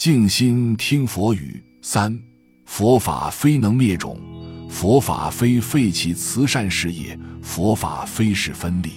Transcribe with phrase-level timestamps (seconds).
[0.00, 1.62] 静心听佛语。
[1.82, 2.18] 三
[2.64, 4.18] 佛法非能灭种，
[4.70, 8.92] 佛法非废弃慈善事业，佛法非是分立，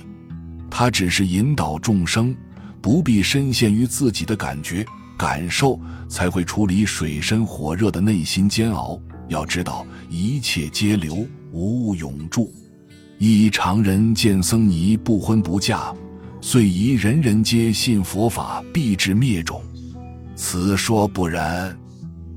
[0.72, 2.34] 它只是引导众生，
[2.82, 4.86] 不必深陷于自己的感觉
[5.18, 5.78] 感受，
[6.08, 8.98] 才会处理水深火热的内心煎熬。
[9.28, 12.50] 要知道，一切皆流，无物永驻。
[13.18, 15.94] 一常人见僧尼不婚不嫁，
[16.40, 19.62] 遂疑人人皆信佛法，必致灭种。
[20.36, 21.78] 此说不然，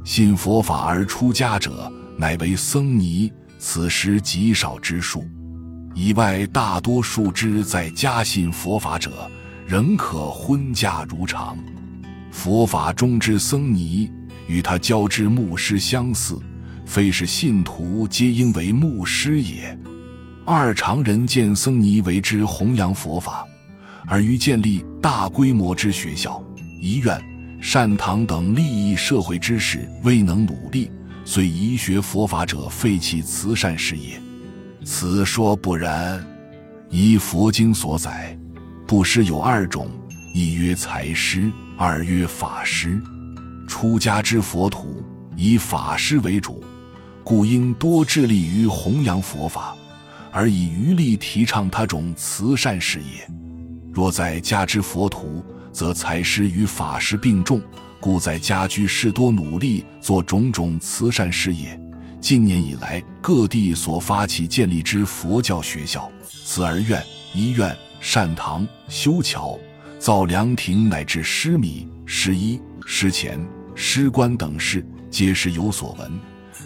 [0.04, 5.24] 信佛法而出家者，乃为僧尼，此时极少之数。
[5.94, 9.30] 以外大多数之在家信佛法者，
[9.66, 11.56] 仍可婚嫁如常。
[12.30, 14.10] 佛法中之僧尼，
[14.46, 16.38] 与他教之牧师相似，
[16.84, 19.76] 非是信徒皆应为牧师也。
[20.44, 23.46] 二常人见僧尼为之弘扬佛法，
[24.06, 26.44] 而于建立大规模之学校、
[26.80, 27.18] 医院。
[27.60, 30.90] 善堂等利益社会之事未能努力，
[31.24, 34.20] 遂遗学佛法者废弃慈善事业。
[34.84, 36.24] 此说不然。
[36.88, 38.38] 依佛经所载，
[38.86, 39.90] 布施有二种：
[40.32, 43.02] 一曰财施，二曰法施。
[43.66, 45.02] 出家之佛徒
[45.34, 46.62] 以法施为主，
[47.24, 49.74] 故应多致力于弘扬佛法，
[50.30, 53.28] 而以余力提倡他种慈善事业。
[53.92, 55.44] 若在家之佛徒，
[55.76, 57.60] 则财施与法施并重，
[58.00, 61.78] 故在家居士多努力做种种慈善事业。
[62.18, 67.04] 近年以来，各地所发起建立之佛教学校、慈儿院、
[67.34, 69.58] 医院、善堂、修桥、
[69.98, 73.38] 造凉亭，乃至施米、施衣、施钱、
[73.74, 76.10] 施棺等事，皆是有所闻，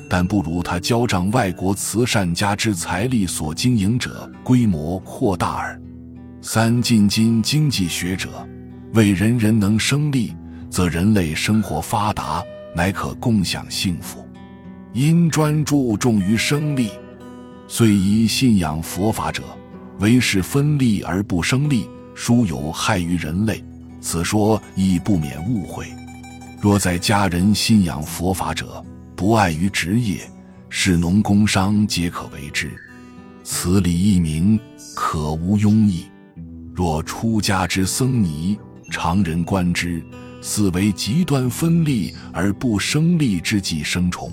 [0.08, 5.83] 但不如他交账外国慈善家之财力所经营者规模扩大耳。
[6.41, 8.48] 三进京经济学者。
[8.93, 10.35] 为人人能生利，
[10.69, 12.43] 则人类生活发达，
[12.75, 14.27] 乃可共享幸福。
[14.93, 16.91] 因专注重于生利，
[17.69, 19.45] 遂以信仰佛法者，
[20.00, 23.65] 为是分利而不生利，殊有害于人类。
[24.00, 25.87] 此说亦不免误会。
[26.61, 28.84] 若在家人信仰佛法者，
[29.15, 30.19] 不碍于职业，
[30.69, 32.69] 是农工商皆可为之。
[33.45, 34.59] 此理一明，
[34.97, 36.06] 可无庸议。
[36.75, 38.59] 若出家之僧尼，
[38.91, 40.05] 常人观之，
[40.43, 44.31] 似为极端分利而不生利之计生虫。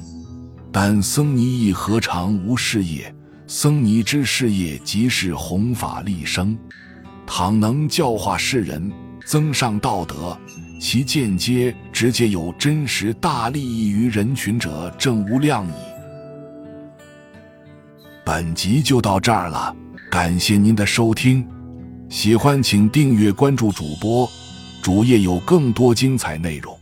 [0.72, 3.13] 但僧尼亦何尝无事业？
[3.47, 6.57] 僧尼之事业即是弘法利生。
[7.25, 8.91] 倘能教化世人，
[9.25, 10.38] 增上道德，
[10.79, 15.72] 其间接、直接有真实大利益于人群者，正无量矣。
[18.25, 19.75] 本集就到这儿了，
[20.12, 21.47] 感谢您的收听，
[22.09, 24.29] 喜欢请订阅关注主播。
[24.87, 26.76] 主页有更多精彩内容。